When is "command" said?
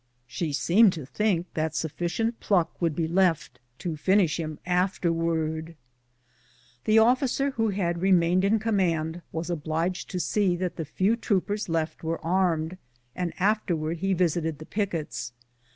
8.57-9.21